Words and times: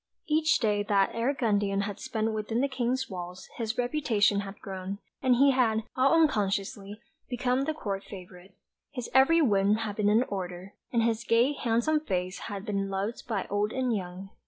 Each 0.25 0.57
day 0.57 0.81
that 0.89 1.11
Eric 1.13 1.41
Gundian 1.41 1.81
had 1.83 1.99
spent 1.99 2.33
within 2.33 2.59
the 2.61 2.67
King's 2.67 3.07
walls 3.07 3.47
his 3.57 3.77
reputation 3.77 4.39
had 4.39 4.59
grown, 4.59 4.97
and 5.21 5.35
he 5.35 5.51
had, 5.51 5.83
all 5.95 6.19
unconsciously, 6.19 6.99
become 7.29 7.65
the 7.65 7.73
Court 7.75 8.03
favourite. 8.03 8.55
His 8.89 9.11
every 9.13 9.43
whim 9.43 9.75
had 9.75 9.97
been 9.97 10.09
an 10.09 10.23
order; 10.23 10.73
and 10.91 11.03
his 11.03 11.23
gay 11.23 11.53
handsome 11.53 11.99
face 11.99 12.39
had 12.49 12.65
been 12.65 12.89
loved 12.89 13.27
by 13.27 13.45
old 13.51 13.71
and 13.73 13.95
young. 13.95 14.29